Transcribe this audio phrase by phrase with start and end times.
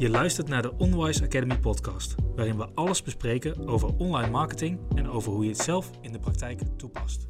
[0.00, 5.08] Je luistert naar de Onwise Academy podcast, waarin we alles bespreken over online marketing en
[5.08, 7.26] over hoe je het zelf in de praktijk toepast.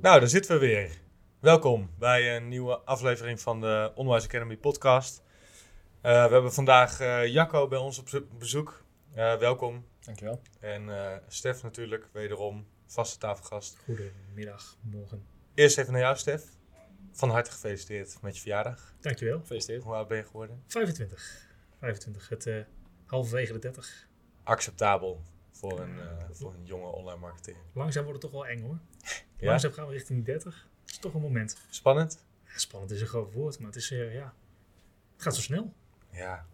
[0.00, 0.90] Nou, daar zitten we weer.
[1.40, 5.18] Welkom bij een nieuwe aflevering van de Onwise Academy podcast.
[5.18, 5.22] Uh,
[6.02, 8.84] we hebben vandaag uh, Jacco bij ons op bezoek.
[9.16, 9.86] Uh, welkom.
[10.00, 10.40] Dankjewel.
[10.60, 10.90] En
[11.28, 13.78] Stef natuurlijk, wederom vaste tafelgast.
[13.84, 15.26] Goedemiddag, morgen.
[15.54, 16.42] Eerst even naar jou, Stef.
[17.12, 18.94] Van harte gefeliciteerd met je verjaardag.
[19.00, 19.40] Dankjewel.
[19.40, 19.82] Gefeliciteerd.
[19.82, 20.62] Hoe oud ben je geworden?
[20.66, 21.45] 25.
[21.78, 22.64] 25, het uh,
[23.06, 24.08] halverwege de 30.
[24.42, 27.56] Acceptabel voor een, uh, voor een jonge online marketeer.
[27.72, 28.78] Langzaam wordt het toch wel eng hoor.
[29.36, 29.46] Ja?
[29.46, 30.68] Langzaam gaan we richting de 30.
[30.84, 31.56] Dat is toch een moment.
[31.70, 32.24] Spannend?
[32.44, 34.34] Ja, spannend is een groot woord, maar het, is, uh, ja,
[35.12, 35.72] het gaat zo snel.
[36.10, 36.46] Ja.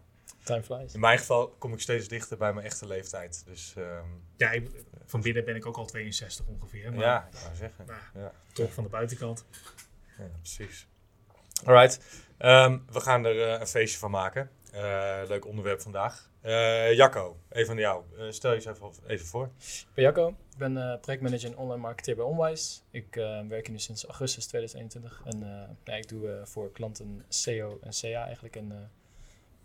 [0.43, 0.93] Time flies.
[0.93, 3.43] In mijn geval kom ik steeds dichter bij mijn echte leeftijd.
[3.45, 4.69] Dus, um, ja, ik,
[5.05, 6.93] van binnen ben ik ook al 62 ongeveer.
[6.93, 7.85] Maar, ja, ik zou zeggen.
[7.85, 8.31] Maar, ja.
[8.53, 9.45] Toch van de buitenkant.
[10.17, 10.87] Ja, precies.
[11.63, 11.99] Alright.
[12.39, 14.49] Um, we gaan er uh, een feestje van maken.
[14.73, 16.29] Uh, leuk onderwerp vandaag.
[16.45, 18.03] Uh, Jacco, even aan jou.
[18.17, 19.45] Uh, stel jezelf even voor.
[19.59, 20.29] Ik ben Jacco.
[20.29, 22.79] Ik ben projectmanager en online marketeer bij Onwise.
[22.91, 23.15] Ik
[23.47, 25.21] werk hier nu sinds augustus 2021.
[25.25, 28.55] En ik doe voor klanten SEO en CA eigenlijk.
[28.55, 28.91] En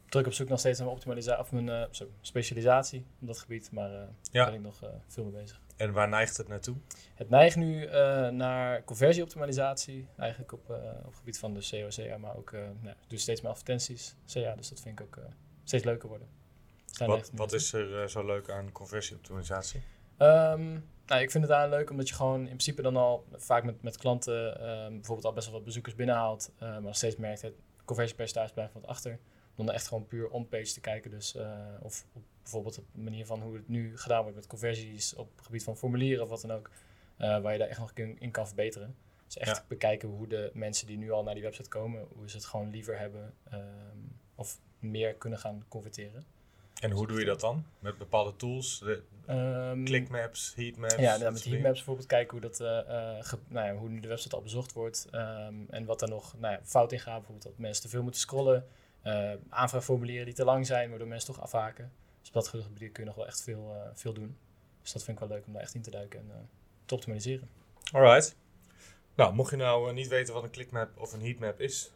[0.09, 3.70] druk op zoek nog steeds naar mijn, optimalisatie, of mijn sorry, specialisatie op dat gebied.
[3.73, 4.45] Maar daar ja.
[4.45, 5.61] ben ik nog veel mee bezig.
[5.79, 6.77] En waar neigt het naartoe?
[7.15, 7.93] Het neigt nu uh,
[8.29, 12.61] naar conversieoptimalisatie, eigenlijk op, uh, op het gebied van de CO, CA, maar ook uh,
[12.81, 15.19] nou, dus steeds meer advertenties, CA, dus dat vind ik ook
[15.65, 16.29] steeds leuker worden.
[17.07, 19.81] Wat, wat is er zo leuk aan conversieoptimalisatie?
[20.19, 23.65] Um, nou, ik vind het aan leuk omdat je gewoon in principe dan al vaak
[23.65, 27.42] met, met klanten um, bijvoorbeeld al best wel wat bezoekers binnenhaalt, maar nog steeds merkt
[27.42, 27.55] het
[27.85, 29.19] conversiepercentage blijft wat achter.
[29.57, 31.37] Om dan echt gewoon puur on-page te kijken, dus
[31.81, 35.47] of op bijvoorbeeld de manier van hoe het nu gedaan wordt met conversies op het
[35.47, 36.71] gebied van formulieren of wat dan ook,
[37.19, 38.97] uh, waar je daar echt nog in, in kan verbeteren.
[39.25, 42.37] Dus echt bekijken hoe de mensen die nu al naar die website komen, hoe ze
[42.37, 46.27] het gewoon liever hebben um, of meer kunnen gaan converteren.
[46.81, 47.65] En hoe doe je dat dan?
[47.79, 48.79] Met bepaalde tools?
[48.79, 49.03] De
[49.73, 50.95] um, clickmaps, heatmaps?
[50.95, 54.37] Ja, nou, met heatmaps bijvoorbeeld kijken hoe, dat, uh, uh, nou ja, hoe de website
[54.37, 55.08] al bezocht wordt.
[55.13, 57.17] Um, en wat er nog nou ja, fout in gaat.
[57.17, 58.67] Bijvoorbeeld dat mensen te veel moeten scrollen.
[59.05, 61.92] Uh, aanvraagformulieren die te lang zijn, waardoor mensen toch afhaken.
[62.33, 64.39] Dus dat gebied kun je nog wel echt veel, uh, veel doen.
[64.83, 66.34] Dus dat vind ik wel leuk om daar echt in te duiken en uh,
[66.84, 67.48] te optimaliseren.
[67.92, 68.36] Alright.
[69.14, 71.92] Nou, mocht je nou uh, niet weten wat een clickmap of een heatmap is,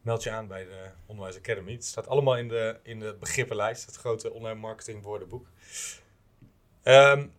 [0.00, 1.72] meld je aan bij de Onderwijs Academy.
[1.72, 5.46] Het staat allemaal in de, in de begrippenlijst, het grote online marketing woordenboek.
[6.84, 7.32] Um,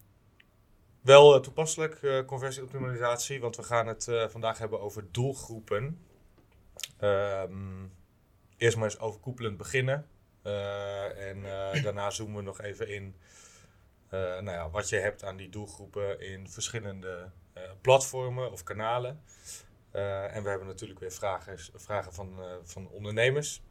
[1.01, 5.99] wel toepasselijk, conversieoptimalisatie, want we gaan het vandaag hebben over doelgroepen.
[7.01, 7.93] Um,
[8.57, 10.07] eerst maar eens overkoepelend beginnen.
[10.45, 13.16] Uh, en uh, daarna zoomen we nog even in
[14.06, 17.31] uh, nou ja, wat je hebt aan die doelgroepen in verschillende
[17.81, 19.22] platformen of kanalen.
[19.91, 23.61] en we hebben natuurlijk weer vragen, vragen van, van ondernemers,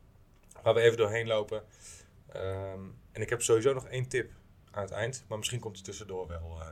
[0.63, 1.63] waar we even doorheen lopen.
[2.37, 4.33] Um, en ik heb sowieso nog één tip
[4.71, 6.63] aan het eind, maar misschien komt het tussendoor wel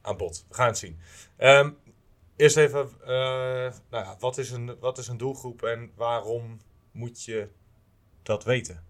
[0.00, 0.44] aan bod.
[0.48, 1.00] We gaan het zien.
[1.38, 1.78] Um,
[2.36, 6.60] eerst even, nou ja, wat, is een, wat is een doelgroep en waarom
[6.90, 7.48] moet je
[8.22, 8.85] dat weten?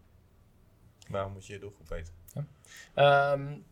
[1.08, 2.14] Waarom moet je je doelgroep weten?
[2.94, 3.64] Um,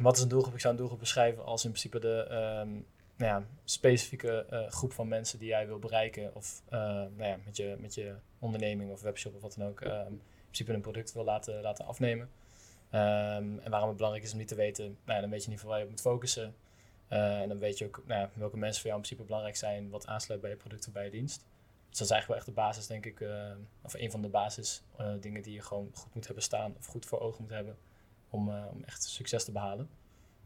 [0.00, 0.54] wat is een doelgroep?
[0.54, 4.92] Ik zou een doelgroep beschrijven als in principe de um, nou ja, specifieke uh, groep
[4.92, 6.34] van mensen die jij wil bereiken.
[6.34, 9.80] Of uh, nou ja, met, je, met je onderneming of webshop of wat dan ook.
[9.80, 12.30] Um, in principe een product wil laten, laten afnemen.
[12.90, 15.68] en waarom het belangrijk is om niet te weten, nou dan weet je ieder geval
[15.68, 16.54] waar je op moet focussen.
[17.12, 19.90] Uh, en dan weet je ook nou welke mensen voor jou in principe belangrijk zijn,
[19.90, 21.44] wat aansluit bij je product of bij je dienst.
[21.92, 24.28] Dus dat is eigenlijk wel echt de basis, denk ik, uh, of een van de
[24.28, 27.50] basis uh, dingen die je gewoon goed moet hebben staan of goed voor ogen moet
[27.50, 27.78] hebben
[28.30, 29.90] om, uh, om echt succes te behalen.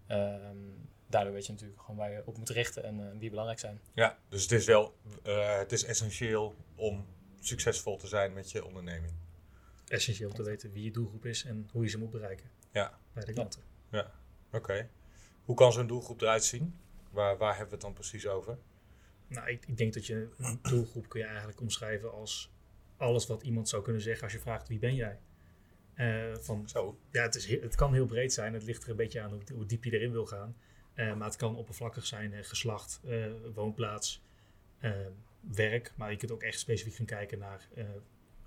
[0.09, 3.81] Um, daardoor weet je natuurlijk gewoon waar je op moet richten en wie belangrijk zijn.
[3.95, 4.97] Ja, dus het is wel
[5.59, 7.07] het is essentieel om
[7.41, 9.13] succesvol te zijn met je onderneming.
[9.89, 12.51] Essentieel te weten wie je doelgroep is en hoe je ze moet bereiken.
[12.73, 12.99] Ja.
[13.13, 13.63] Bij de klanten.
[13.91, 14.11] Ja, ja.
[14.47, 14.57] oké.
[14.57, 14.89] Okay.
[15.45, 16.78] Hoe kan zo'n doelgroep eruit zien?
[17.11, 18.59] Waar, waar hebben we het dan precies over?
[19.29, 22.51] Nou, ik, ik, denk dat je een doelgroep kun je eigenlijk omschrijven als
[22.97, 25.19] alles wat iemand zou kunnen zeggen als je vraagt wie ben jij.
[25.97, 26.99] Uh, van, Zo.
[27.11, 28.55] Ja, het, is, het kan heel breed zijn.
[28.55, 30.57] Het ligt er een beetje aan hoe, hoe diep je erin wil gaan.
[30.95, 33.01] Uh, maar het kan oppervlakkig zijn, uh, geslacht,
[33.55, 34.23] woonplaats,
[35.41, 35.93] werk.
[35.97, 37.69] Maar je kunt ook echt specifiek gaan kijken naar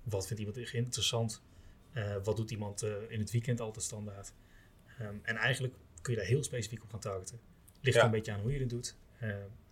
[0.02, 1.42] wat vindt iemand interessant.
[2.22, 4.32] wat doet iemand in het weekend altijd standaard.
[5.00, 7.40] Um, en eigenlijk kun je daar heel specifiek op gaan targeten.
[7.80, 8.00] Ligt ja.
[8.00, 8.96] er een beetje aan hoe je het doet.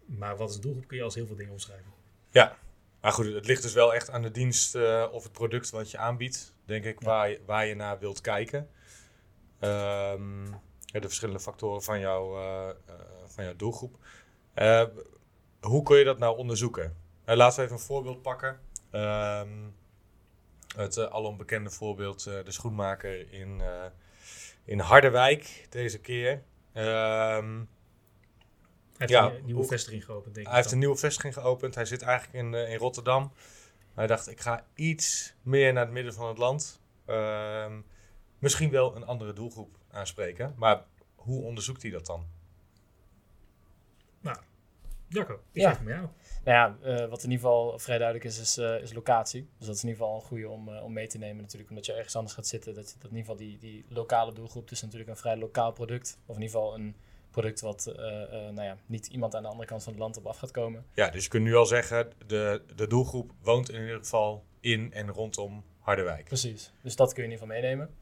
[0.09, 1.93] Maar wat is een doelgroep kun je als heel veel dingen omschrijven.
[2.31, 2.59] Ja,
[3.01, 5.91] maar goed, het ligt dus wel echt aan de dienst uh, of het product wat
[5.91, 7.07] je aanbiedt, denk ik, ja.
[7.07, 8.69] waar, je, waar je naar wilt kijken.
[9.61, 10.61] Um,
[10.91, 12.95] de verschillende factoren van, jou, uh, uh,
[13.27, 13.99] van jouw doelgroep.
[15.61, 16.97] hoe kun je dat nou onderzoeken?
[17.25, 18.61] laten we even een voorbeeld pakken.
[18.93, 19.75] Um,
[20.77, 23.85] Het uh, alom bekende voorbeeld, uh, de schoenmaker in, uh,
[24.65, 26.43] in Harderwijk deze keer.
[26.73, 27.63] Ehm,
[28.99, 30.53] heeft ja, een nieuwe vestiging geopend, denk ik.
[30.53, 31.75] Hij heeft een nieuwe vestiging geopend.
[31.75, 33.33] Hij zit eigenlijk in, in Rotterdam.
[33.95, 36.81] Hij dacht, ik ga iets meer naar het midden van het land.
[37.05, 37.81] Ehm,
[38.39, 40.55] misschien wel een andere doelgroep aanspreken.
[40.57, 40.85] Maar
[41.15, 42.27] hoe onderzoekt hij dat dan?
[44.21, 44.37] Nou,
[45.09, 45.79] Jacco, ik Ja.
[45.85, 46.09] maar jou.
[46.45, 49.49] Nou ja, eh, wat in ieder geval vrij duidelijk is, is, eh, is locatie.
[49.59, 51.71] Dus dat is in ieder geval een goede om, eh, om mee te nemen natuurlijk.
[51.71, 52.75] Omdat je ergens anders gaat zitten.
[52.75, 55.73] Dat, dat in ieder geval die, die lokale doelgroep, het is natuurlijk een vrij lokaal
[55.73, 56.19] product.
[56.27, 56.97] Of in ieder geval een
[57.31, 60.17] product wat eh, eh, nou ja, niet iemand aan de andere kant van het land
[60.17, 60.85] op af gaat komen.
[60.95, 64.93] Ja, dus je kunt nu al zeggen, de, de doelgroep woont in ieder geval in
[64.93, 66.25] en rondom Harderwijk.
[66.25, 67.97] Precies, dus dat kun je in ieder geval meenemen.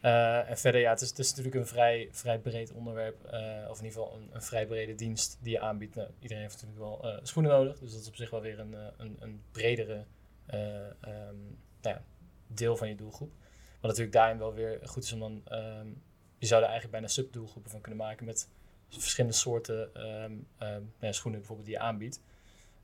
[0.00, 3.24] Eh, en verder, ja, het is, het is natuurlijk een vrij, vrij breed onderwerp.
[3.70, 5.94] of in ieder geval een, een vrij brede dienst die je aanbiedt.
[5.94, 7.78] Nou, iedereen heeft natuurlijk wel schoenen nodig.
[7.78, 10.04] Dus dat is op zich wel weer een, een, een bredere
[10.50, 11.36] eh, ehm,
[11.80, 12.02] nou ja,
[12.46, 13.32] deel van je doelgroep.
[13.80, 15.42] Wat natuurlijk daarin wel weer goed is om dan...
[15.44, 15.88] ehm,
[16.38, 18.48] je zou er eigenlijk bijna subdoelgroepen van kunnen maken met
[18.98, 22.20] verschillende soorten ehm, ehm, nou ja, schoenen bijvoorbeeld die je aanbiedt.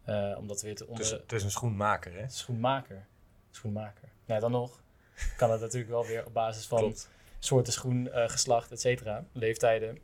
[0.05, 1.03] Eh, om dat weer te onder...
[1.03, 2.29] Dus het is een schoenmaker, hè?
[2.29, 3.06] Schoenmaker.
[3.50, 4.08] Schoenmaker.
[4.26, 4.81] Nou, dan nog
[5.37, 7.08] kan het natuurlijk wel weer op basis van Klopt.
[7.38, 9.99] soorten schoen, eh, geslacht, et cetera, leeftijden,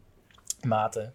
[0.62, 1.14] maten.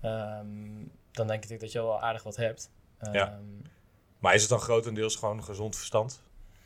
[0.00, 2.70] Ehm, dan denk ik dat je wel aardig wat hebt.
[2.98, 3.40] Ehm, Ja.
[4.18, 6.22] Maar is het dan grotendeels gewoon gezond verstand?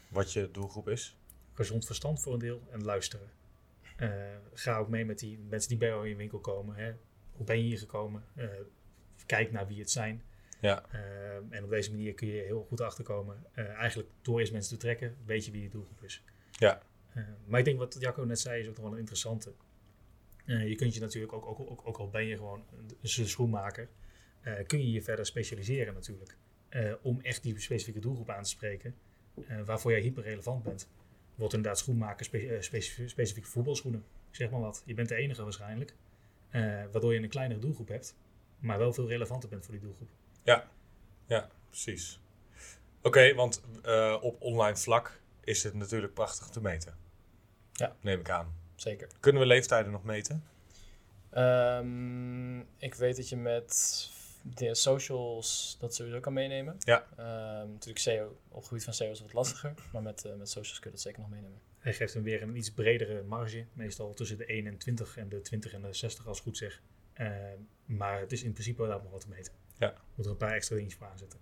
[0.09, 1.17] Wat je doelgroep is?
[1.53, 3.31] Gezond verstand voor een deel en luisteren.
[3.97, 4.11] Eh,
[4.55, 6.77] ga ook mee met die mensen die bij jou in je winkel komen.
[6.77, 6.93] Hè.
[7.33, 8.25] Hoe ben je hier gekomen?
[8.35, 8.49] Eh,
[9.27, 10.23] kijk naar wie het zijn.
[10.61, 10.85] Ja.
[10.91, 13.45] Eh, en op deze manier kun je heel goed achterkomen.
[13.53, 16.23] Eh, eigenlijk door eens mensen te trekken, weet je wie je doelgroep is.
[16.51, 16.83] Ja.
[17.47, 19.53] Maar ik denk wat Jacco net zei is ook nog wel een interessante.
[20.45, 22.65] Je kunt je natuurlijk ook, ook, ook, ook al ben je gewoon
[23.01, 23.89] een, schoenmaker,
[24.67, 26.37] kun je je verder specialiseren natuurlijk.
[27.03, 28.95] Om echt die specifieke doelgroep aan te spreken,
[29.65, 30.89] waarvoor jij hyper relevant bent.
[31.35, 34.05] Wordt inderdaad schoenmaker spe, specif- specifiek voetbalschoenen.
[34.31, 34.83] Zeg maar wat.
[34.87, 35.95] Je bent de enige waarschijnlijk.
[36.53, 36.63] Eh,
[36.93, 38.15] waardoor je een kleinere doelgroep hebt,
[38.59, 40.09] maar wel veel relevanter bent voor die doelgroep.
[41.27, 42.21] Ja, precies.
[43.03, 46.95] Oké, want eh, op online vlak is het natuurlijk prachtig te meten.
[47.73, 47.97] Ja.
[48.01, 48.55] Neem ik aan.
[48.75, 49.09] Zeker.
[49.21, 50.45] Kunnen we leeftijden nog meten?
[51.31, 54.11] Ehm, ik weet dat je met
[54.43, 56.77] de socials dat sowieso kan meenemen.
[56.79, 57.07] Ja.
[57.17, 60.35] Ehm, natuurlijk SEO, op het gebied van SEO is het wat lastiger, maar met, eh,
[60.35, 61.61] met socials kun je dat zeker nog meenemen.
[61.83, 65.29] Hij geeft hem weer een iets bredere marge, meestal tussen de 1 en 20 en
[65.29, 66.83] de 20 en de 60 als ik goed zeg.
[67.13, 67.29] Eh,
[67.85, 69.53] maar het is in principe wel nog wat te meten.
[69.79, 69.95] Ja.
[70.15, 71.39] Moet er een paar extra dingetjes voor aanzetten.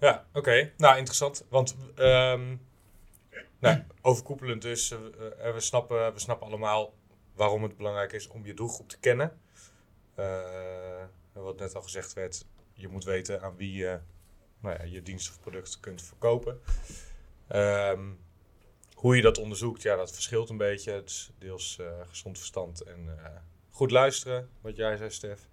[0.00, 0.72] Ja, oké.
[0.76, 1.46] Nou, interessant.
[1.48, 2.56] Want ehm,
[3.58, 6.94] nou, overkoepelend dus, we, snappen, we snappen allemaal
[7.34, 9.40] waarom het belangrijk is om je doelgroep te kennen.
[11.32, 14.00] Wat net al gezegd werd, je moet weten aan wie je
[14.60, 16.60] nou ja, je dienst of product kunt verkopen.
[17.48, 18.10] Ehm,
[18.98, 20.92] hoe je dat onderzoekt, ja, dat verschilt een beetje.
[20.92, 23.30] Het is deels eh, gezond verstand en eh,
[23.70, 25.48] goed luisteren, wat jij zei, Stef.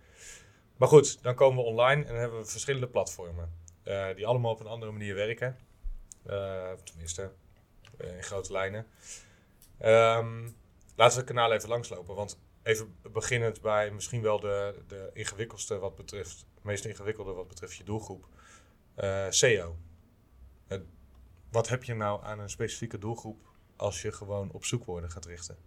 [0.78, 3.54] Maar goed, dan komen we online en dan hebben we verschillende platformen.
[3.84, 5.58] eh, die allemaal op een andere manier werken.
[6.84, 7.32] Tenminste,
[7.98, 8.88] in grote lijnen.
[9.78, 10.42] Ehm,
[10.96, 12.16] laten we het kanaal even langslopen.
[12.16, 17.76] Want even beginnend bij misschien wel de, de ingewikkeldste wat betreft, meest ingewikkelde wat betreft
[17.76, 18.28] je doelgroep.
[18.96, 19.76] Eh, SEO.
[21.56, 25.58] Wat heb je nou aan een specifieke doelgroep als je gewoon op zoekwoorden gaat richten?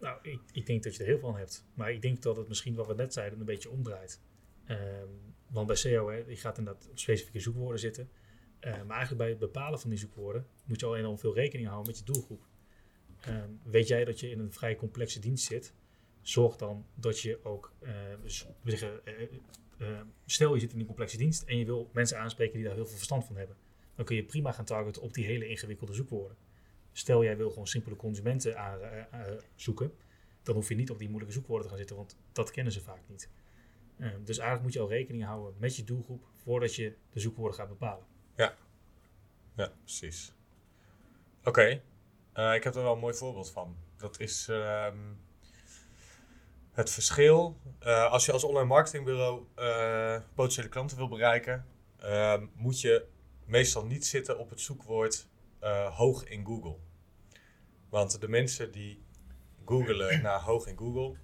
[0.00, 1.64] Nou, ik, ik denk dat je er heel veel aan hebt.
[1.74, 4.20] Maar ik denk dat het misschien wat we net zeiden een beetje omdraait.
[4.64, 5.06] Ehm,
[5.50, 8.10] want bij SEO, je gaat inderdaad op specifieke zoekwoorden zitten.
[8.60, 11.68] Eh, maar eigenlijk bij het bepalen van die zoekwoorden moet je al enorm veel rekening
[11.68, 12.42] houden met je doelgroep.
[13.20, 15.74] Ehm, weet jij dat je in een vrij complexe dienst zit?
[16.20, 17.72] Zorg dan dat je ook,
[18.62, 19.22] we zeggen, eh,
[19.78, 22.74] eh, stel je zit in een complexe dienst en je wil mensen aanspreken die daar
[22.74, 23.56] heel veel verstand van hebben.
[23.98, 26.36] Dan kun je prima gaan targeten op die hele ingewikkelde zoekwoorden.
[26.92, 29.92] Stel jij wil gewoon simpele consumenten aan, eh, eh, zoeken,
[30.42, 32.80] dan hoef je niet op die moeilijke zoekwoorden te gaan zitten, want dat kennen ze
[32.80, 33.30] vaak niet.
[33.96, 37.56] Eh, dus eigenlijk moet je al rekening houden met je doelgroep voordat je de zoekwoorden
[37.56, 38.06] gaat bepalen.
[39.56, 40.32] Ja, precies.
[41.44, 41.66] Oké,
[42.54, 43.76] ik heb er wel een mooi voorbeeld van.
[43.96, 44.98] Dat is ehm,
[46.72, 47.60] het verschil.
[47.84, 49.44] als je als online marketingbureau
[50.34, 51.66] potentiële klanten wil bereiken,
[51.98, 53.06] ehm, moet je
[53.48, 55.26] meestal niet zitten op het zoekwoord
[55.58, 56.76] eh, hoog in Google.
[57.88, 59.02] Want de mensen die
[59.64, 61.16] googelen naar hoog in Google,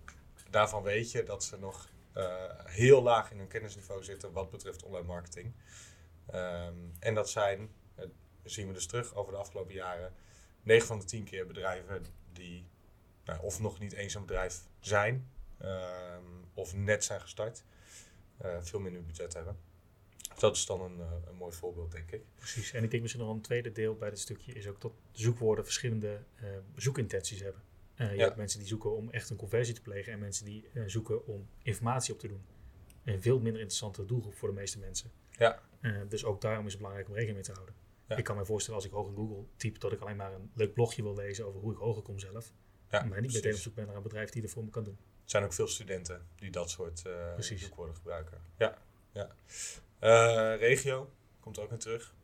[0.51, 4.83] daarvan weet je dat ze nog eh, heel laag in hun kennisniveau zitten wat betreft
[4.83, 5.53] online marketing.
[6.27, 8.09] Ehm, en dat zijn dat
[8.45, 10.13] zien we dus terug over de afgelopen jaren.
[10.63, 12.67] 9 van de 10 keer bedrijven die
[13.25, 16.23] nou, of nog niet eens een bedrijf zijn, ehm,
[16.55, 17.65] of net zijn gestart,
[18.37, 19.59] eh, veel minder budget hebben.
[20.39, 22.23] Dat is dan een, eh, een mooi voorbeeld, denk ik.
[22.37, 22.73] Precies.
[22.73, 25.65] En ik denk misschien nog een tweede deel bij dit stukje is ook dat zoekwoorden
[25.65, 27.63] verschillende eh, zoekintenties hebben.
[27.95, 28.25] Eh, je Ja.
[28.25, 31.49] hebt mensen die zoeken om echt een conversie te plegen en mensen die zoeken om
[31.63, 32.45] informatie op te doen.
[33.05, 35.11] Een veel minder interessante doelgroep voor de meeste mensen.
[35.31, 35.63] Ja.
[36.09, 37.75] Dus ook daarom is het belangrijk om rekening mee te houden.
[38.09, 38.17] Ja.
[38.17, 40.51] Ik kan me voorstellen als ik hoog in Google typ dat ik alleen maar een
[40.55, 42.53] leuk blogje wil lezen over hoe ik hoger kom zelf.
[42.91, 44.85] Ja, maar niet meteen op zoek ben naar een bedrijf die dat voor me kan
[44.85, 44.97] doen.
[45.25, 47.03] Er zijn ook veel studenten die dat soort
[47.39, 48.41] zoekwoorden gebruiken.
[48.59, 48.79] Ja,
[49.13, 49.35] ja.
[50.05, 52.15] Eh, regio komt ook weer terug.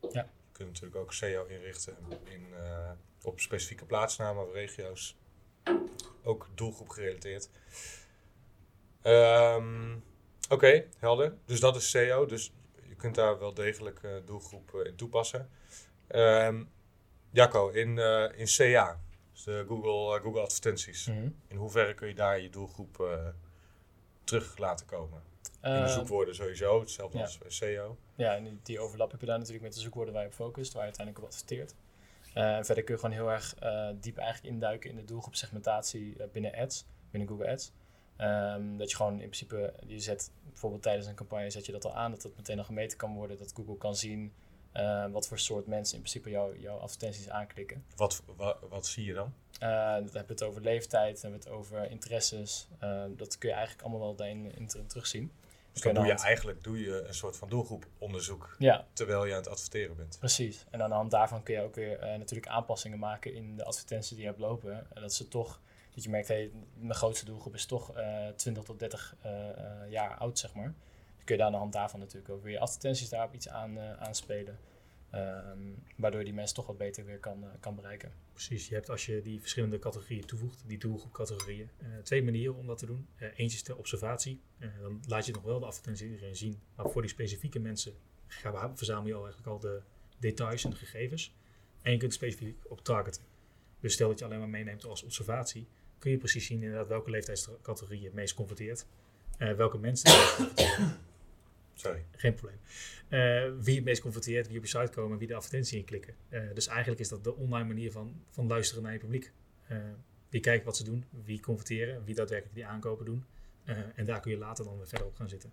[0.00, 0.22] Ja.
[0.22, 2.90] Je kunt natuurlijk ook SEO inrichten in, eh,
[3.22, 5.16] op specifieke plaatsnamen of regio's.
[6.22, 7.50] Ook doelgroep gerelateerd.
[9.02, 9.96] Ehm,
[10.48, 11.34] Oké, helder.
[11.44, 12.26] Dus dat is SEO.
[12.26, 12.52] Dus
[12.88, 15.48] je kunt daar wel degelijk eh, doelgroep in toepassen.
[16.06, 16.64] Ehm
[17.30, 17.98] Jacco, in,
[18.36, 19.00] in CA,
[19.32, 21.06] dus de Google, Google advertenties.
[21.06, 21.28] Mhm.
[21.48, 23.18] In hoeverre kun je daar je doelgroep
[24.24, 25.29] terug laten komen?
[25.62, 27.24] In de Eh, zoekwoorden sowieso, hetzelfde ja.
[27.24, 27.96] als SEO.
[28.14, 30.72] Ja, en die, overlap heb je daar natuurlijk met de zoekwoorden waar je op focust,
[30.72, 31.74] waar je uiteindelijk op adverteert.
[32.34, 36.28] En verder kun je gewoon heel erg eh, diep eigenlijk induiken in de doelgroepsegmentatie eh,
[36.32, 37.72] binnen ads, binnen Google Ads.
[38.16, 41.84] Ehm, dat je gewoon in principe, je zet bijvoorbeeld tijdens een campagne zet je dat
[41.84, 44.32] al aan, dat het meteen al gemeten kan worden, dat Google kan zien
[44.72, 47.84] eh, wat voor soort mensen in principe jou- jouw advertenties aanklikken.
[47.96, 49.34] Wat, wat, wat zie je dan?
[49.58, 52.68] Eh, dan heb je het over leeftijd, dan heb je het over interesses.
[52.78, 55.32] Eh, dat kun je eigenlijk allemaal wel daarin in ter- terugzien.
[55.72, 59.32] Dus dan doe je hand- eigenlijk doe je een soort van doelgroeponderzoek Ja, terwijl je
[59.32, 60.16] aan het adverteren bent.
[60.18, 60.64] Precies.
[60.70, 63.64] En aan de hand daarvan kun je ook weer eh, natuurlijk aanpassingen maken in de
[63.64, 64.86] advertenties die je hebt lopen.
[64.94, 65.60] En dat ze toch,
[65.94, 69.90] dat je merkt, hey, mijn grootste doelgroep is toch eh 20 tot 30 eh, eh,
[69.90, 70.74] jaar oud, zeg maar.
[71.30, 73.92] Kun je daar aan de hand daarvan natuurlijk ook weer advertenties daarop iets aan eh,
[73.92, 74.58] aanspelen.
[75.10, 75.58] Ehm,
[75.96, 78.12] waardoor je die mensen toch wat beter weer kan, eh, kan bereiken.
[78.32, 82.66] Precies, je hebt als je die verschillende categorieën toevoegt, die doelgroepcategorieën, eh, twee manieren om
[82.66, 83.08] dat te doen.
[83.18, 84.40] Eentje is de observatie.
[84.58, 87.92] Dan laat je nog wel de advertentie erin zien, maar voor die specifieke mensen
[88.74, 89.82] verzamel je al eigenlijk al de
[90.18, 91.34] details en gegevens.
[91.82, 93.22] En je kunt specifiek op targeten.
[93.80, 95.68] Dus stel dat je alleen maar meeneemt als observatie,
[95.98, 98.86] kun je precies zien inderdaad welke leeftijdscategorie het meest converteert.
[99.38, 100.10] Welke mensen.
[101.80, 102.04] Sorry.
[102.16, 102.58] Geen probleem.
[103.08, 106.14] Eh, wie het meest converteert, wie op je site komen, wie de advertentie inklikken.
[106.28, 109.32] Eh dus eigenlijk is dat de online manier van, van luisteren naar je publiek.
[109.66, 109.76] Eh
[110.30, 113.24] wie kijkt wat ze doen, wie converteren, wie daadwerkelijk die aankopen doen.
[113.64, 115.52] Eh, en daar kun je later dan weer verder op gaan zitten.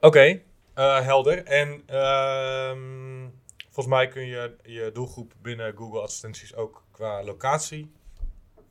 [0.00, 0.40] Oké,
[0.74, 1.44] eh, helder.
[1.44, 3.28] En ehm,
[3.62, 7.92] volgens mij kun je je doelgroep binnen Google advertenties ook qua locatie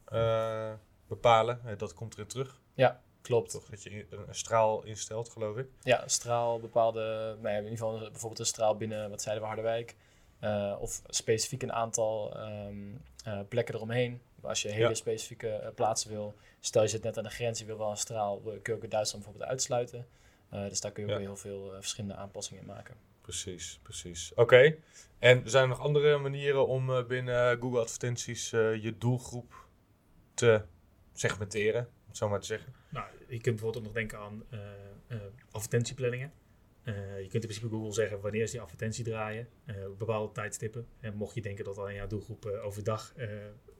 [0.05, 0.73] eh,
[1.07, 1.61] bepalen.
[1.77, 2.59] Dat komt erin terug.
[3.21, 3.51] Klopt.
[3.51, 5.67] Toch dat je een, straal instelt, geloof ik.
[5.83, 7.01] Ja, een straal, bepaalde,
[7.41, 9.95] nou ja, in ieder geval bijvoorbeeld een straal binnen, wat zeiden we, Harderwijk.
[10.39, 12.75] Eh, of specifiek een aantal ehm,
[13.23, 14.21] eh, plekken eromheen.
[14.41, 14.93] Als je hele Ja.
[14.93, 17.97] specifieke eh, plaatsen wil, stel je zit net aan de grens, je wil wel een
[17.97, 20.07] straal, kun je ook Duitsland bijvoorbeeld uitsluiten.
[20.49, 21.17] Dus daar kun je Ja.
[21.17, 22.95] weer heel veel verschillende aanpassingen in maken.
[23.21, 24.31] Precies, precies.
[24.35, 24.75] Oké.
[25.19, 29.65] En zijn er nog andere manieren om binnen Google advertenties je doelgroep
[30.33, 30.61] te
[31.13, 32.73] segmenteren, het zo maar te zeggen?
[32.89, 34.59] Nou, je kunt bijvoorbeeld ook nog denken aan eh,
[35.07, 35.17] eh,
[35.51, 36.31] advertentieplanningen.
[36.83, 39.47] Eh, je kunt in principe Google zeggen wanneer ze die advertentie draaien,
[39.87, 40.87] op bepaalde tijdstippen.
[40.99, 43.13] En mocht je denken dat alleen jouw doelgroep overdag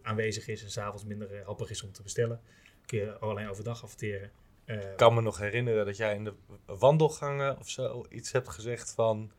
[0.02, 2.42] aanwezig is en s'avonds minder happig is om te bestellen,
[2.86, 4.32] kun je alleen overdag adverteren.
[4.66, 6.34] Ik kan me nog herinneren dat jij in de
[6.66, 9.32] wandelgangen of zo iets hebt gezegd van...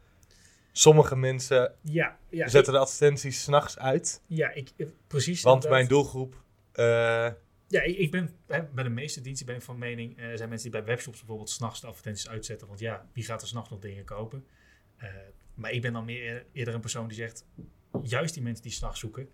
[0.75, 4.73] Sommige mensen ja, ja, zetten de advertenties s'nachts uit, ja ik,
[5.07, 5.43] precies.
[5.43, 5.79] want inderdaad.
[5.79, 6.43] mijn doelgroep...
[7.73, 10.19] Ja, ik, ben bij de meeste diensten ben ik van mening.
[10.21, 12.67] Er zijn mensen die bij webshops bijvoorbeeld s'nachts de advertenties uitzetten.
[12.67, 14.47] Want ja, wie gaat er s'nachts nog dingen kopen?
[14.97, 15.09] Eh,
[15.55, 17.45] maar ik ben dan meer eerder een persoon die zegt.
[18.03, 19.29] Juist die mensen die s'nachts zoeken.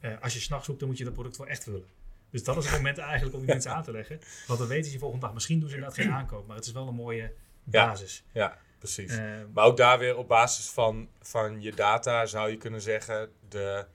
[0.00, 1.84] eh, als je s'nachts zoekt, dan moet je dat product wel echt willen.
[2.30, 4.18] Dus dat is het moment eigenlijk om die mensen aan te leggen.
[4.46, 5.34] Want dan weten ze volgende dag.
[5.34, 6.46] Misschien doen ze inderdaad geen aankoop.
[6.46, 7.32] Maar het is wel een mooie
[7.64, 8.24] basis.
[8.32, 9.16] ja, precies.
[9.16, 13.30] Eh, Maar ook daar weer op basis van, van je data zou je kunnen zeggen...
[13.48, 13.86] De,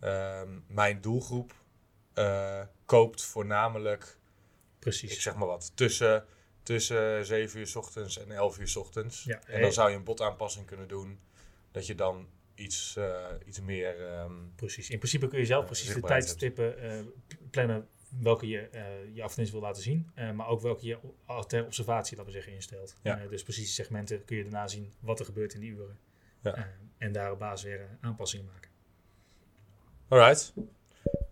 [0.00, 1.54] ehm, mijn doelgroep
[2.14, 4.02] eh, koopt voornamelijk...
[4.02, 5.22] Ik precies.
[5.22, 6.24] zeg maar wat, tussen,
[6.62, 9.24] tussen 7 uur 's ochtends en 11 uur 's ochtends.
[9.24, 11.18] Ja, En dan zou je een botaanpassing kunnen doen.
[11.70, 14.06] Dat je dan iets, eh, iets meer...
[14.10, 14.90] ehm, Precies.
[14.90, 17.00] In principe kun je zelf Ja, precies de tijdstippen eh,
[17.50, 17.88] plannen
[18.20, 20.98] welke je eh, je advertentie wil laten zien, eh, maar ook welke je
[21.46, 22.96] ter observatie, laten we zeggen, instelt.
[23.02, 23.18] Ja.
[23.20, 25.98] Eh, dus precies segmenten kun je daarna zien wat er gebeurt in die uren.
[26.42, 26.54] Ja.
[26.54, 26.64] Eh,
[26.98, 28.70] en daar op basis weer eh, aanpassingen maken.
[30.08, 30.52] Alright.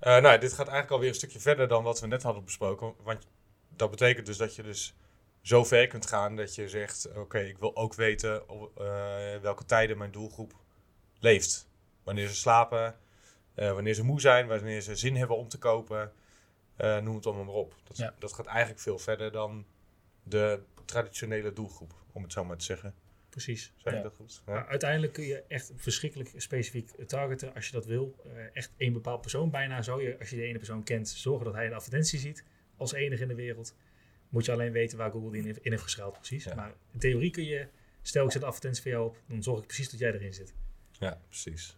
[0.03, 2.95] Eh, nou, dit gaat eigenlijk alweer een stukje verder dan wat we net hadden besproken.
[3.03, 3.27] Want
[3.77, 4.95] dat betekent dus dat je dus
[5.41, 7.09] zo ver kunt gaan dat je zegt...
[7.15, 10.53] Oké, ik wil ook weten op, eh, welke tijden mijn doelgroep
[11.19, 11.69] leeft.
[12.03, 12.97] Wanneer ze slapen,
[13.55, 16.13] eh, wanneer ze moe zijn, wanneer ze zin hebben om te kopen.
[16.77, 17.75] noem het allemaal maar op.
[17.85, 18.15] Dat, Ja.
[18.19, 19.67] dat gaat eigenlijk veel verder dan
[20.23, 22.95] de traditionele doelgroep, om het zo maar te zeggen.
[23.33, 23.73] Precies.
[23.77, 23.99] Zeg Ja.
[23.99, 24.43] ik dat goed?
[24.45, 24.67] Maar Ja.
[24.67, 28.17] uiteindelijk kun je echt verschrikkelijk specifiek targeten als je dat wil.
[28.25, 31.45] Eh, echt één bepaald persoon bijna zou je, als je de ene persoon kent, zorgen
[31.45, 32.45] dat hij een advertentie ziet.
[32.77, 33.75] Als enige in de wereld.
[34.29, 36.45] Moet je alleen weten waar Google die in, in heeft geschuild, precies.
[36.45, 36.55] Ja.
[36.55, 37.67] Maar in theorie kun je,
[38.03, 40.35] stel ik zet een advertentie voor jou op, dan zorg ik precies dat jij erin
[40.35, 40.55] zit.
[40.91, 41.77] Ja, precies.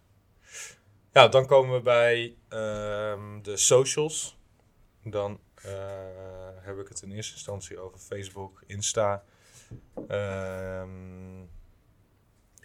[1.11, 4.37] Ja, dan komen we bij ehm, de socials.
[5.03, 9.23] Dan eh, heb ik het in eerste instantie over Facebook, Insta.
[10.07, 11.34] ehm,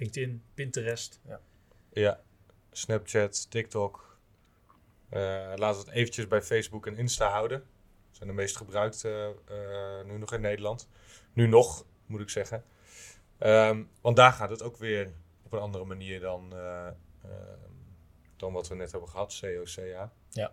[0.00, 1.20] LinkedIn, Pinterest.
[1.92, 2.20] ja,
[2.70, 4.18] Snapchat, TikTok.
[5.08, 5.20] Eh,
[5.56, 7.58] laten we het eventjes bij Facebook en Insta houden.
[7.58, 10.88] Dat zijn de meest gebruikte eh, nu nog in Nederland.
[11.32, 12.64] Nu nog, moet ik zeggen.
[13.38, 17.70] Ehm, want daar gaat het ook weer op een andere manier dan, eh, ehm,
[18.36, 20.12] dan wat we net hebben gehad, COCA.
[20.28, 20.52] Ja.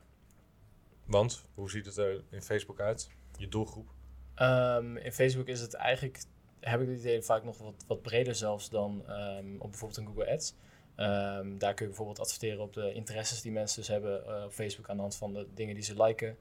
[1.06, 3.10] Want, hoe ziet het er in Facebook uit?
[3.38, 3.90] Je doelgroep?
[4.36, 6.24] Ehm, in Facebook is het eigenlijk,
[6.60, 10.08] heb ik het idee, vaak nog wat, wat breder zelfs dan ehm, op bijvoorbeeld een
[10.08, 10.56] Google Ads.
[10.96, 14.52] Ehm, daar kun je bijvoorbeeld adverteren op de interesses die mensen dus hebben eh, op
[14.52, 16.38] Facebook aan de hand van de dingen die ze liken.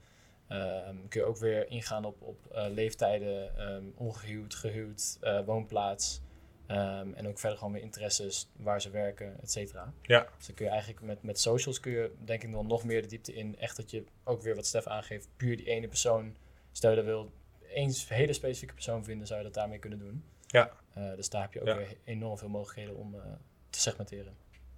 [0.47, 3.51] Ehm, kun je ook weer ingaan op, op eh, leeftijden,
[3.97, 6.21] ongehuwd, gehuwd, eh, woonplaats.
[6.67, 9.93] En ook verder gewoon weer interesses, waar ze werken, et cetera.
[10.01, 10.27] Ja.
[10.37, 13.01] Dus dan kun je eigenlijk met, met socials kun je denk ik dan nog meer
[13.01, 13.59] de diepte in.
[13.59, 16.35] Echt dat je ook weer wat Stef aangeeft, puur die ene persoon.
[16.71, 17.31] Stel je dat wil
[17.77, 20.23] één hele specifieke persoon vinden, zou je dat daarmee kunnen doen.
[20.47, 20.71] Ja.
[20.93, 21.77] Eh, dus daar heb je ook Ja.
[21.77, 23.21] weer enorm veel mogelijkheden om eh,
[23.69, 24.37] te segmenteren.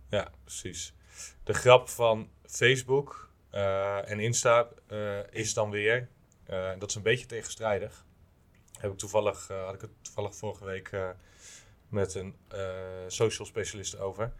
[0.09, 0.93] Ja, precies.
[1.43, 4.67] De grap van Facebook eh, en Insta
[5.31, 6.09] is dan weer,
[6.79, 8.05] dat is een beetje tegenstrijdig.
[8.79, 10.91] Heb ik toevallig, had ik het toevallig vorige week
[11.89, 12.35] met een
[13.07, 14.33] social specialist over.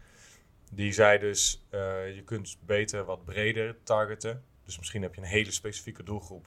[0.72, 1.66] Die zei dus,
[2.14, 4.44] je kunt beter wat breder targeten.
[4.64, 6.46] Dus misschien heb je een hele specifieke doelgroep.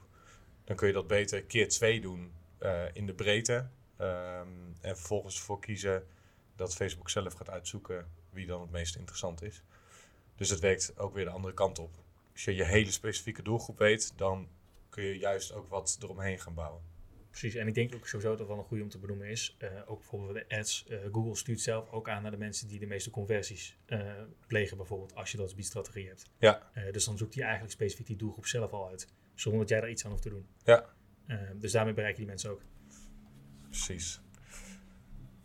[0.64, 3.68] Dan kun je dat beter keer twee doen eh, in de breedte.
[3.98, 4.48] Ehm,
[4.82, 6.08] en vervolgens ervoor kiezen
[6.56, 9.64] dat Facebook zelf gaat uitzoeken wie dan het meest interessant is.
[10.36, 11.92] Dus het werkt ook weer de andere kant op.
[12.32, 14.48] Als je je hele specifieke doelgroep weet, dan
[14.90, 16.82] kun je juist ook wat eromheen gaan bouwen.
[17.30, 19.56] Precies, en ik denk ook sowieso dat wel een goede om te benoemen is.
[19.58, 20.86] eh, ook bijvoorbeeld de ads.
[20.88, 23.78] eh, Google stuurt zelf ook aan naar de mensen die de meeste conversies
[24.48, 26.30] plegen, bijvoorbeeld, als je dat als biedstrategie hebt.
[26.38, 26.72] Ja.
[26.92, 29.90] Dus dan zoekt hij eigenlijk specifiek die doelgroep zelf al uit, zonder dat jij daar
[29.90, 30.48] iets aan hoeft te doen.
[30.64, 30.86] Ja.
[31.28, 32.62] Eh, dus daarmee bereik je die mensen ook.
[33.70, 34.22] Precies.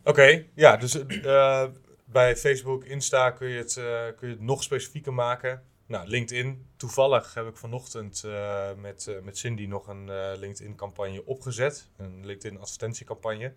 [0.09, 1.67] Oké, ja, dus eh,
[2.05, 5.63] bij Facebook, Insta kun je, het, eh, kun je het nog specifieker maken.
[5.87, 6.67] Nou, LinkedIn.
[6.77, 10.05] Toevallig heb ik vanochtend eh, met, met Cindy nog een
[10.39, 11.91] LinkedIn-campagne opgezet.
[11.97, 13.55] Een LinkedIn-advertentiecampagne.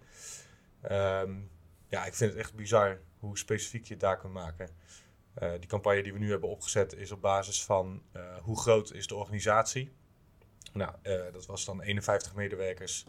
[0.82, 1.36] Ehm,
[1.88, 4.70] ja, ik vind het echt bizar hoe specifiek je het daar kunt maken.
[5.60, 8.04] Die campagne die we nu hebben opgezet is op basis van
[8.42, 9.92] hoe groot is de organisatie.
[10.72, 13.06] Nou, eh, dat was dan 51 medewerkers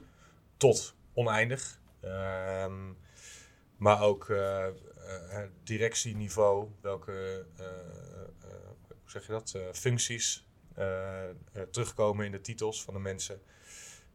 [0.56, 1.80] tot oneindig.
[2.00, 2.92] Ehm,
[3.76, 4.66] maar ook eh,
[5.28, 7.46] het directieniveau, welke
[8.88, 10.46] hoe zeg je dat, functies
[11.70, 13.42] terugkomen in de titels van de mensen.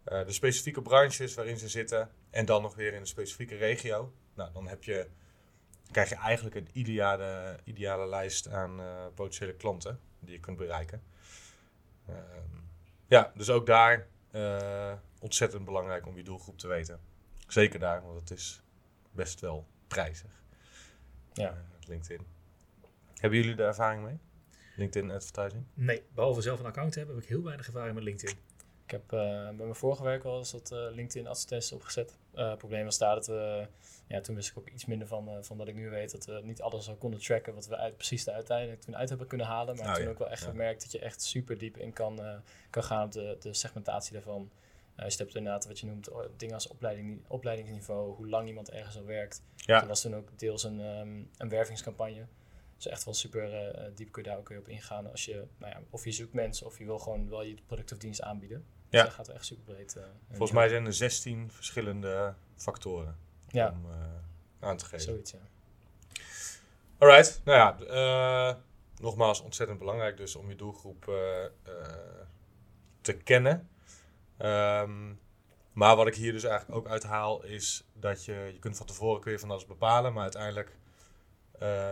[0.03, 4.13] De specifieke branches waarin ze zitten en dan nog weer in een specifieke regio.
[4.33, 5.07] Nou, dan heb je,
[5.91, 8.81] krijg je eigenlijk een ideale, ideale lijst aan
[9.15, 11.03] potentiële klanten die je kunt bereiken.
[12.07, 12.66] Ehm,
[13.07, 16.99] ja, dus ook daar eh, ontzettend belangrijk om je doelgroep te weten.
[17.47, 18.61] Zeker daar, want het is
[19.11, 20.31] best wel prijzig.
[21.33, 21.49] Ja.
[21.49, 22.25] eh, LinkedIn.
[23.13, 24.19] Hebben jullie daar ervaring mee?
[24.75, 25.63] LinkedIn advertising?
[25.73, 28.37] Nee, behalve zelf een account te hebben, heb ik heel weinig ervaring met LinkedIn.
[28.85, 32.17] Ik heb eh, bij mijn vorige werk wel eens dat eh, LinkedIn advertenties opgezet.
[32.37, 33.67] Eh, het probleem was daar dat we,
[34.07, 36.25] ja, toen wist ik ook iets minder van, eh, van dat ik nu weet, dat
[36.25, 39.27] we niet alles al konden tracken wat we uit, precies er uiteindelijk toen uit hebben
[39.27, 39.75] kunnen halen.
[39.75, 40.09] Maar Oh, toen ja.
[40.09, 40.49] ook wel echt Ja.
[40.49, 42.35] gemerkt dat je echt super diep in kan, eh,
[42.69, 44.49] kan gaan op de, de segmentatie daarvan.
[44.95, 48.69] Eh je hebt inderdaad wat je noemt oh, dingen als opleiding, opleidingsniveau, hoe lang iemand
[48.69, 49.43] ergens al werkt.
[49.55, 49.81] Ja.
[49.81, 52.25] Er was toen ook deels een, ehm, een wervingscampagne.
[52.75, 55.11] Dus echt wel super eh, diep kun je daar ook weer op ingaan.
[55.11, 57.91] Als je, nou ja, of je zoekt mensen of je wil gewoon wel je product
[57.91, 58.65] of dienst aanbieden.
[58.89, 59.03] Dus Ja.
[59.05, 59.95] dat gaat echt super breed.
[59.95, 63.97] eh, Volgens mij zijn er 16 verschillende factoren Ja, om eh,
[64.67, 65.01] aan te geven.
[65.01, 65.37] zoiets ja.
[66.97, 67.85] Alright, nou ja,
[68.49, 68.55] eh,
[69.01, 71.03] nogmaals ontzettend belangrijk dus om je doelgroep
[73.01, 73.69] te kennen.
[74.37, 75.13] Ehm,
[75.73, 79.21] maar wat ik hier dus eigenlijk ook uithaal is dat je, je kunt van tevoren
[79.21, 80.75] kun je van alles bepalen, maar uiteindelijk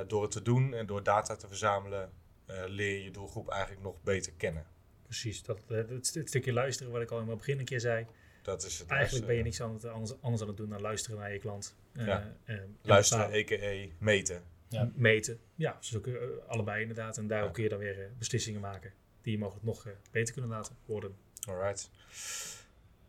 [0.07, 2.11] door het te doen en door data te verzamelen
[2.45, 4.65] leer je je doelgroep eigenlijk nog beter kennen.
[5.05, 7.65] Precies, dat, eh, het, st- het stukje luisteren wat ik al in het begin een
[7.65, 8.05] keer zei.
[8.41, 10.81] Dat is het Eigenlijk ben je niks aan het, anders, anders aan het doen dan
[10.81, 11.75] luisteren naar je klant.
[11.93, 12.35] Eh, Ja.
[12.45, 13.87] eh, en Luisteren, a.k.a.
[13.97, 14.43] meten.
[14.69, 14.91] Ja.
[14.95, 15.39] meten.
[15.55, 16.01] Ja, je,
[16.45, 17.17] eh, allebei inderdaad.
[17.17, 17.53] En daarop Ja.
[17.53, 21.15] kun je dan weer beslissingen maken die je mogelijk nog beter kunnen laten worden.
[21.47, 21.89] Alright.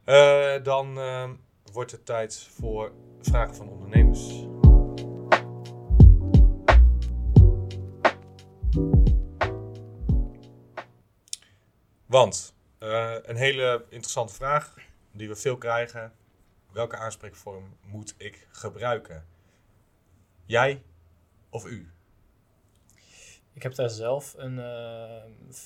[0.05, 1.35] Eh, dan ehm,
[1.73, 4.45] wordt het tijd voor vragen van ondernemers.
[12.07, 14.75] Want eh, een hele interessante vraag
[15.13, 16.13] die we veel krijgen.
[16.73, 19.27] Welke aanspreekvorm moet ik gebruiken?
[20.45, 20.83] Jij
[21.51, 21.91] of u?
[23.53, 25.23] Ik heb daar zelf een eh,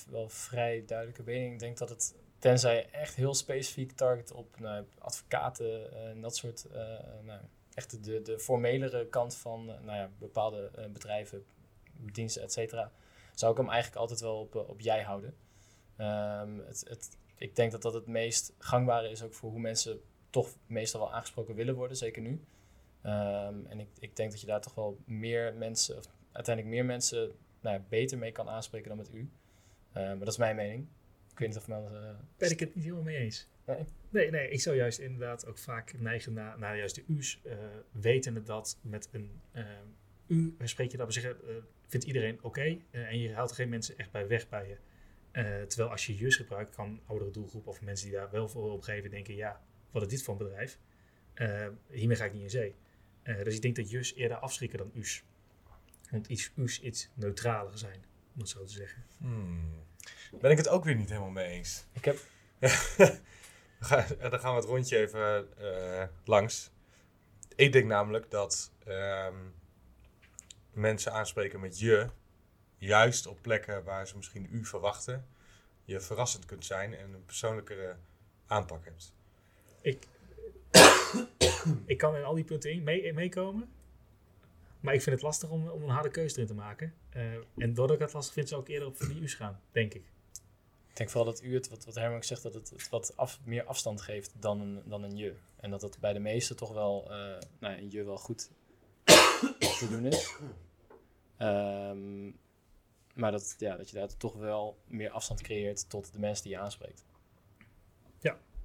[0.09, 1.53] wel vrij duidelijke mening.
[1.53, 6.35] Ik denk dat het, tenzij echt heel specifiek target op nou, advocaten eh, en dat
[6.35, 6.67] soort,
[7.23, 7.39] nou,
[7.73, 11.45] echt de, de formelere kant van nou ja, bepaalde bedrijven,
[11.93, 12.91] diensten, et cetera,
[13.33, 15.35] zou ik hem eigenlijk altijd wel op, op jij houden.
[16.01, 19.99] Ehm, het, het, ik denk dat dat het meest gangbare is ook voor hoe mensen
[20.29, 22.41] toch meestal wel aangesproken willen worden, zeker nu.
[23.01, 26.85] Ehm, en ik, ik denk dat je daar toch wel meer mensen, of uiteindelijk meer
[26.85, 29.29] mensen nou ja, beter mee kan aanspreken dan met u.
[29.91, 30.87] Eh, maar dat is mijn mening.
[31.31, 31.83] Ik weet niet of men...
[31.85, 33.47] eh, Ben ik het niet helemaal mee eens.
[33.65, 33.85] Nee?
[34.09, 37.39] Nee, nee, ik zou juist inderdaad ook vaak neigen naar, naar juist de u's.
[37.43, 37.53] eh
[37.91, 39.41] wetende dat met een
[40.27, 41.55] u spreek je dat we zeggen, eh,
[41.87, 42.61] vindt iedereen oké.
[42.91, 44.77] eh, en je haalt geen mensen echt bij weg bij je.
[45.31, 48.71] Eh, terwijl als je jus gebruikt, kan oudere doelgroep of mensen die daar wel voor
[48.71, 50.79] opgeven denken, ja, wat is dit voor een bedrijf?
[51.33, 52.75] Eh, hiermee ga ik niet in zee.
[53.23, 55.23] Eh, dus ik denk dat jus eerder afschrikken dan u's.
[56.09, 59.03] Want iets u's iets neutraler zijn, om het zo te zeggen.
[59.17, 59.83] Hmm.
[60.41, 61.85] Ben ik het ook weer niet helemaal mee eens.
[61.91, 62.17] Ik heb...
[62.59, 62.69] Dan
[63.89, 66.71] ga- Dan gaan we het rondje even eh, langs.
[67.55, 69.35] Ik denk namelijk dat ehm,
[70.71, 72.07] mensen aanspreken met je,
[72.81, 75.25] juist op plekken waar ze misschien u verwachten,
[75.85, 77.95] je verrassend kunt zijn en een persoonlijkere
[78.45, 79.13] aanpak hebt.
[79.81, 80.07] Ik,
[81.85, 83.69] ik kan in al die punten mee, meekomen.
[84.79, 86.93] Maar ik vind het lastig om, om een harde keuze erin te maken.
[87.09, 89.93] Eh, en doordat ik het lastig vind, zou ik eerder op die U's gaan, denk
[89.93, 90.03] ik.
[90.89, 93.17] Ik denk vooral dat u het, wat, wat Herman ook zegt, dat het, het wat
[93.17, 95.35] af, meer afstand geeft dan een, dan een je.
[95.55, 98.49] En dat het bij de meesten toch wel, eh, nou, een je wel goed
[99.79, 100.35] te doen is.
[101.37, 102.31] Ehm,
[103.15, 106.53] maar dat, ja, dat je daar toch wel meer afstand creëert tot de mensen die
[106.53, 107.03] je aanspreekt.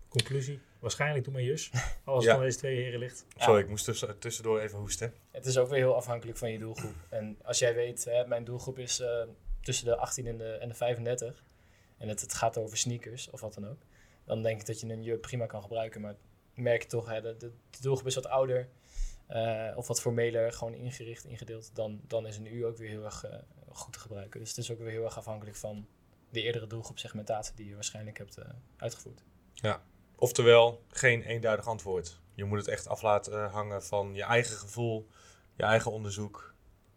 [0.09, 1.71] Conclusie, waarschijnlijk doe maar Jus.
[2.05, 2.29] Als Ja.
[2.31, 3.25] het van deze twee heren ligt.
[3.37, 3.63] Sorry, Ja.
[3.63, 5.15] ik moest tussen- tussendoor even hoesten.
[5.31, 6.95] Het is ook weer heel afhankelijk van je doelgroep.
[7.09, 9.23] En als jij weet, hè, mijn doelgroep is eh,
[9.63, 11.45] tussen de 18 en de, en de 35.
[11.99, 13.79] En het, het gaat over sneakers of wat dan ook.
[14.25, 16.01] Dan denk ik dat je een je prima kan gebruiken.
[16.01, 16.15] Maar
[16.55, 18.69] merk je toch, hè, de, de, de doelgroep is wat ouder.
[19.27, 21.75] eh, of wat formeler, gewoon ingericht, ingedeeld.
[21.75, 23.39] Dan, dan is een U ook weer heel erg eh,
[23.79, 24.41] goed te gebruiken.
[24.41, 25.87] Dus het is ook weer heel erg afhankelijk van
[26.31, 29.23] de eerdere doelgroep segmentatie die je waarschijnlijk hebt eh, uitgevoerd.
[30.17, 32.21] Oftewel, geen eenduidig antwoord.
[32.35, 35.09] Je moet het echt af laten hangen van je eigen gevoel,
[35.57, 36.55] je eigen onderzoek.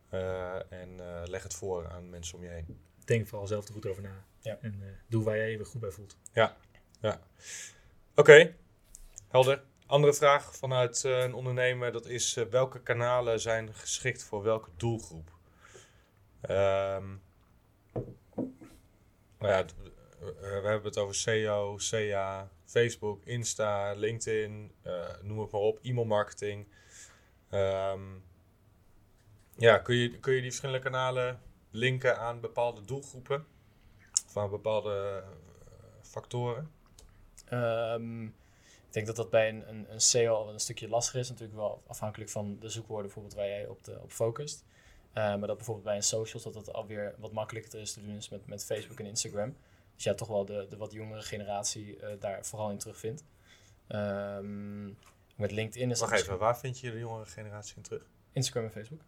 [0.10, 2.80] eh, en eh, leg het voor aan mensen om je heen.
[3.06, 4.24] Denk vooral zelf er goed over na.
[4.40, 4.58] Ja.
[4.62, 6.18] En eh, doe waar jij je weer goed bij voelt.
[8.16, 8.56] Oké,
[9.28, 9.64] helder.
[9.86, 14.70] Andere vraag vanuit eh, een ondernemer, dat is eh, welke kanalen zijn geschikt voor welke
[14.78, 15.32] doelgroep?
[16.42, 17.08] Ehm,
[19.40, 19.66] nou ja, eh,
[20.40, 26.68] we hebben het over SEO, CA, Facebook, Insta, LinkedIn, eh, noem het maar op, e-mailmarketing.
[27.50, 28.02] Ehm,
[29.56, 33.46] ja, kun je, kun je die verschillende kanalen linken aan bepaalde doelgroepen?
[34.28, 35.30] Of aan bepaalde eh,
[36.02, 36.72] factoren?
[37.46, 41.30] Ehm, ik denk dat dat bij een, een, een SEO een stukje lastiger is.
[41.30, 44.66] Natuurlijk wel afhankelijk van de zoekwoorden bijvoorbeeld waar jij op, de, op focust.
[45.14, 48.16] Eh, maar dat bijvoorbeeld bij een socials dat dat alweer wat makkelijker is te doen
[48.16, 49.56] is met, met Facebook en Instagram.
[49.96, 53.24] Dus ja, toch wel de, de wat jongere generatie eh, daar vooral in terugvindt.
[53.88, 54.86] Ehm,
[55.36, 58.10] met LinkedIn is Wacht dat even, waar vind je de jongere generatie in terug?
[58.32, 59.02] Instagram en Facebook.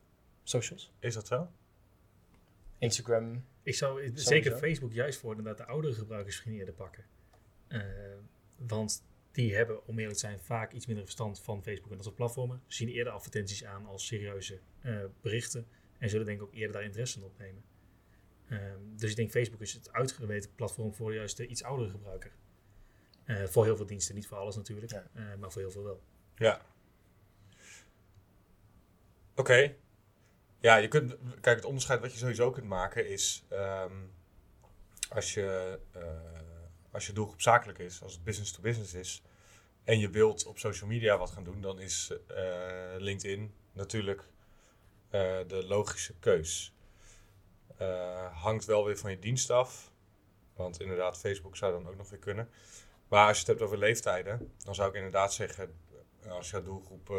[0.43, 0.91] Socials.
[0.99, 1.47] Is dat zo?
[2.77, 3.45] Instagram.
[3.63, 4.29] Ik zou Sowieso.
[4.29, 7.03] zeker Facebook juist voor inderdaad de oudere gebruikers misschien eerder pakken.
[7.67, 7.81] Eh,
[8.57, 12.05] want die hebben, om eerlijk te zijn, vaak iets minder verstand van Facebook en dat
[12.05, 12.61] soort platformen.
[12.67, 15.67] Zien eerder advertenties aan als serieuze eh, berichten.
[16.01, 17.63] En zullen denk ik ook eerder daar interesse in opnemen.
[18.47, 22.31] Ehm, dus ik denk Facebook is het uitgeweten platform voor juist de iets oudere gebruiker.
[23.23, 25.07] Eh, voor heel veel diensten, niet voor alles natuurlijk, Ja.
[25.13, 26.01] eh, maar voor heel veel wel.
[26.35, 26.61] Ja.
[29.35, 29.75] Oké.
[30.59, 33.95] Ja, je kunt, kijk, het onderscheid wat je sowieso kunt maken is ehm,
[35.09, 36.01] als, je, eh,
[36.91, 39.21] als je doelgroep zakelijk is, als het business to business is,
[39.83, 44.23] en je wilt op social media wat gaan doen, dan is eh, LinkedIn natuurlijk
[45.11, 46.73] eh, de logische keus.
[47.77, 49.91] Eh, hangt wel weer van je dienst af,
[50.55, 52.49] want inderdaad, Facebook zou dan ook nog weer kunnen.
[53.07, 55.75] Maar als je het hebt over leeftijden, dan zou ik inderdaad zeggen,
[56.21, 57.09] eh, als jouw doelgroep,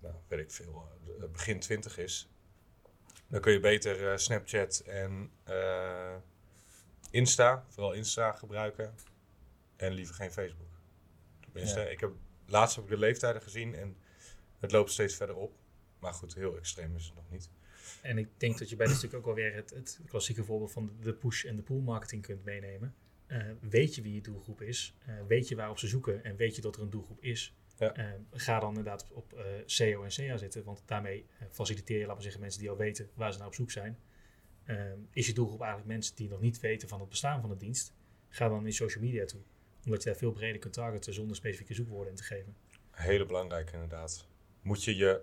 [0.00, 0.88] nou, weet ik veel,
[1.32, 2.28] begin 20 is,
[3.26, 5.30] dan kun je beter Snapchat en
[7.10, 8.94] Insta, vooral Insta gebruiken
[9.76, 10.68] en liever geen Facebook.
[11.40, 11.86] Tenminste, Ja.
[11.86, 12.12] ik heb,
[12.46, 13.96] laatst heb ik de leeftijden gezien en
[14.58, 15.62] het loopt steeds verder op.
[16.04, 17.50] Maar goed, heel extreem is het nog niet.
[18.02, 20.72] En ik denk dat je bij dit stuk ook wel weer het, het klassieke voorbeeld
[20.72, 22.94] van de push- en de pull marketing kunt meenemen.
[23.28, 24.96] Uh, weet je wie je doelgroep is?
[25.08, 26.24] Uh, weet je waarop ze zoeken?
[26.24, 27.54] En weet je dat er een doelgroep is?
[27.78, 27.98] Ja.
[27.98, 32.22] Uh, ga dan inderdaad op SEO en CA zitten, want daarmee faciliteer je, laten we
[32.22, 33.98] zeggen, mensen die al weten waar ze naar op zoek zijn.
[35.12, 37.94] is je doelgroep eigenlijk mensen die nog niet weten van het bestaan van de dienst?
[38.28, 39.40] Ga dan in social media toe,
[39.84, 42.56] omdat je daar veel breder kunt targeten zonder specifieke zoekwoorden in te geven.
[42.90, 44.32] Hele belangrijk inderdaad.
[44.64, 45.20] Moet je je,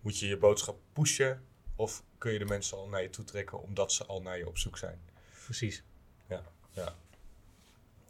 [0.00, 1.44] moet je je boodschap pushen
[1.76, 4.46] of kun je de mensen al naar je toe trekken omdat ze al naar je
[4.46, 5.00] op zoek zijn?
[5.44, 5.82] Precies.
[6.28, 6.94] Ja, ja.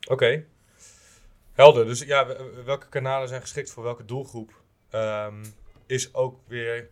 [0.09, 0.45] Oké.
[1.53, 1.87] Helder.
[1.87, 2.27] Dus ja,
[2.65, 5.55] welke kanalen zijn geschikt voor welke doelgroep um,
[5.87, 6.91] is ook weer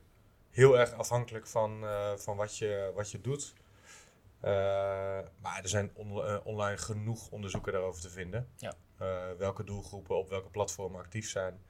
[0.51, 3.55] heel erg afhankelijk van, uh, van wat, je, wat je doet.
[4.45, 4.51] Uh,
[5.41, 8.49] maar er zijn on uh, online genoeg onderzoeken daarover te vinden.
[8.57, 8.75] Ja.
[9.39, 11.61] welke doelgroepen op welke platformen actief zijn.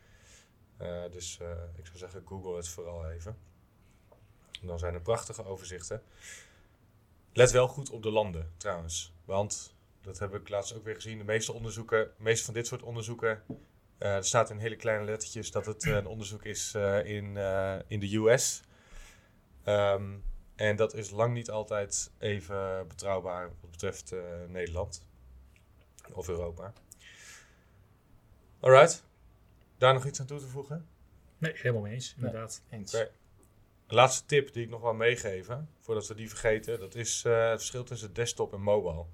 [1.10, 1.38] Dus
[1.74, 3.36] ik zou zeggen, google het vooral even.
[4.60, 6.02] En dan zijn er prachtige overzichten.
[7.32, 9.14] Let wel goed op de landen trouwens.
[9.24, 11.18] Want dat heb ik laatst ook weer gezien.
[11.18, 13.42] De meeste onderzoeken, de meeste van dit soort onderzoeken.
[13.98, 17.36] Uh, er staat in hele kleine lettertjes dat het een onderzoek is in,
[17.86, 18.62] in de US.
[19.64, 20.24] Um,
[20.56, 24.14] en dat is lang niet altijd even betrouwbaar wat betreft
[24.48, 25.06] Nederland
[26.12, 26.72] of Europa.
[28.60, 29.04] Alright.
[29.78, 30.88] Daar nog iets aan toe te voegen?
[31.38, 32.62] Nee, helemaal mee eens, inderdaad.
[32.70, 32.94] Nee, eens.
[32.94, 33.10] Okay.
[33.88, 37.58] Laatste tip die ik nog wil meegeven, voordat we die vergeten, dat is uh, het
[37.58, 39.04] verschil tussen desktop en mobile.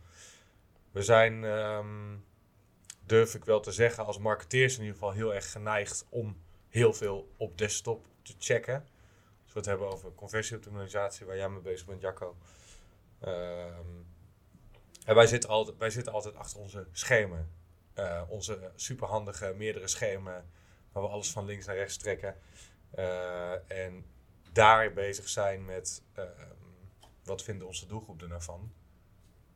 [0.91, 2.25] We zijn, um,
[3.07, 6.37] durf ik wel te zeggen, als marketeers in ieder geval heel erg geneigd om
[6.69, 8.75] heel veel op desktop te checken.
[9.43, 12.37] Als we het hebben over conversieoptimalisatie, waar jij mee bezig bent, Jacco.
[13.25, 14.07] Um,
[15.05, 17.51] en wij zitten, altijd, wij zitten altijd achter onze schermen.
[17.99, 20.51] Uh, onze superhandige meerdere schermen,
[20.93, 22.37] waar we alles van links naar rechts trekken.
[22.99, 24.05] Uh, en
[24.53, 26.25] daar bezig zijn met uh,
[27.25, 28.73] wat vinden onze doelgroep er nou van.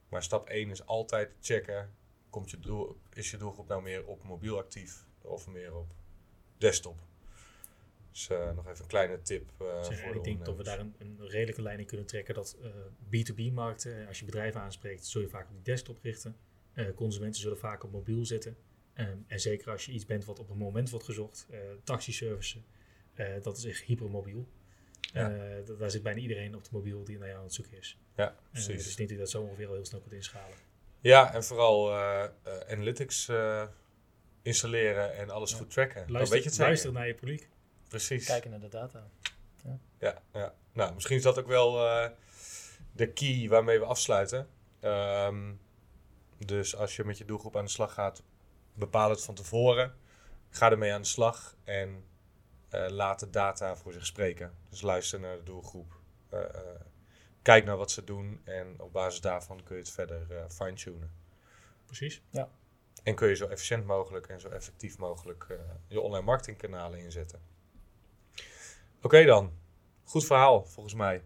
[0.09, 1.94] Maar stap 1 is altijd checken,
[2.31, 5.94] komt je doel, is je doelgroep nou meer op mobiel actief of meer op
[6.59, 6.99] desktop.
[8.11, 9.51] Dus uh, nog even een kleine tip.
[9.62, 12.35] Uh, zeg, voor ik denk dat we daar een, een, redelijke lijn in kunnen trekken
[12.35, 12.57] dat
[13.05, 16.37] B2B-markten, als je bedrijven aanspreekt, zul je vaak op die desktop richten.
[16.95, 18.57] Consumenten zullen vaak op mobiel zitten.
[18.95, 21.47] Um, en zeker als je iets bent wat op een moment wordt gezocht,
[21.85, 22.62] taxiservices,
[23.43, 24.47] dat is echt hypermobiel.
[25.12, 25.31] Ja.
[25.31, 27.99] Uh, daar zit bijna iedereen op de mobiel die naar jou aan het zoeken is.
[28.17, 28.83] Ja, Uh, precies.
[28.83, 30.57] dus ik denk dat je dat zo ongeveer al heel snel kunt inschalen.
[31.01, 32.25] Ja, en vooral uh,
[32.69, 33.31] analytics
[34.43, 35.57] installeren en alles Ja.
[35.57, 36.03] goed tracken.
[36.03, 37.49] Dan Luister, weet je het luister naar je publiek.
[37.89, 38.27] Precies.
[38.27, 39.11] Kijken naar de data.
[39.99, 40.55] Ja, ja.
[40.73, 41.73] Nou, misschien is dat ook wel
[42.93, 44.49] de key waarmee we afsluiten.
[44.83, 45.61] Um,
[46.38, 48.22] dus als je met je doelgroep aan de slag gaat,
[48.75, 49.94] bepaal het van tevoren.
[50.49, 52.05] Ga ermee aan de slag en
[52.75, 54.55] uh, laat de data voor zich spreken.
[54.68, 56.01] Dus luister naar de doelgroep.
[56.33, 56.46] Uh, uh,
[57.42, 61.12] kijk naar wat ze doen en op basis daarvan kun je het verder fine-tunen.
[61.85, 62.22] Precies.
[63.03, 67.40] En kun je zo efficiënt mogelijk en zo effectief mogelijk je online marketingkanalen inzetten.
[68.96, 69.53] Oké okay dan.
[70.05, 71.22] Goed verhaal volgens mij.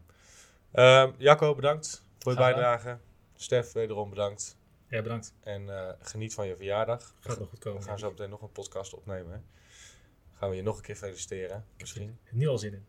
[0.73, 2.99] Ehm, Jacco, bedankt voor je bijdrage.
[3.35, 4.60] Stef, wederom bedankt.
[4.91, 5.35] Ja, bedankt.
[5.41, 7.15] En geniet van je verjaardag.
[7.21, 7.81] Gaat nog goed komen.
[7.81, 9.33] We gaan zo meteen nog een podcast opnemen.
[9.33, 9.39] Hè?
[10.41, 12.19] Gaan we je nog een keer feliciteren, misschien.
[12.31, 12.87] Nu al zin in.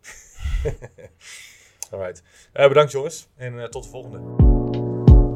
[1.91, 2.23] Alright.
[2.53, 4.49] Uh, bedankt jongens en uh, tot de volgende.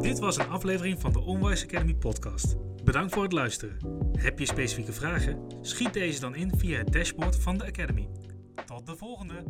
[0.01, 2.55] Dit was een aflevering van de Onwise Academy podcast.
[2.83, 3.77] Bedankt voor het luisteren.
[4.17, 5.47] Heb je specifieke vragen?
[5.61, 8.09] Schiet deze dan in via het dashboard van de Academy.
[8.65, 9.43] Tot de volgende!